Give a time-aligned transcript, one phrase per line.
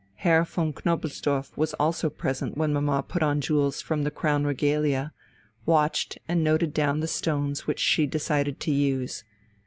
[0.15, 5.13] Herr von Knobelsdorff also was present when mamma put on jewels from the Crown regalia,
[5.67, 9.23] watched and noted down the stones which she decided to use.